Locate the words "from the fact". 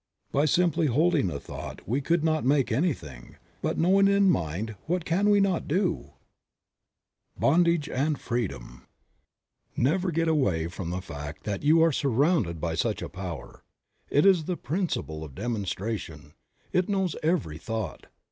10.69-11.43